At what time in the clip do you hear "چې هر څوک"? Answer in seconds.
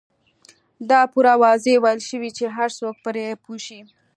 2.37-2.95